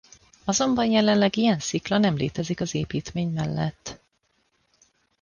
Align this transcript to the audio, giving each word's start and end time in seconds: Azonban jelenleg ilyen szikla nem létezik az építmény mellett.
Azonban 0.45 0.85
jelenleg 0.91 1.35
ilyen 1.37 1.59
szikla 1.59 1.97
nem 1.97 2.15
létezik 2.15 2.61
az 2.61 2.75
építmény 2.75 3.29
mellett. 3.33 4.01